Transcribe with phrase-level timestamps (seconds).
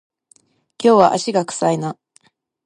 [0.83, 1.95] 今日は足が臭いな